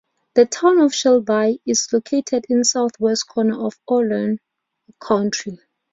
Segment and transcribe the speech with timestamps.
[0.33, 4.39] The Town of Shelby is located in southwest corner of Orleans
[4.99, 5.59] County.